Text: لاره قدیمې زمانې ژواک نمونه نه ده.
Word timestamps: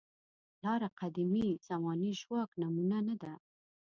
لاره 0.63 0.89
قدیمې 0.99 1.47
زمانې 1.67 2.11
ژواک 2.19 2.49
نمونه 2.61 2.97
نه 3.07 3.15
ده. 3.21 3.33